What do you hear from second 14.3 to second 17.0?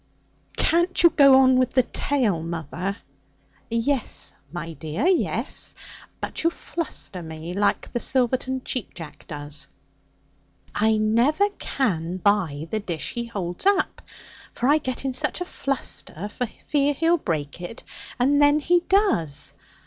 for I get in such a fluster for fear